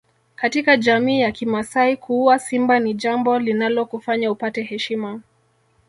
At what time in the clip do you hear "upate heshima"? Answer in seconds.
4.31-5.21